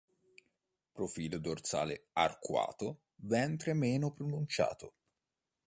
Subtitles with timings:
[0.93, 4.95] Profilo dorsale arcuato, ventre meno pronunciato.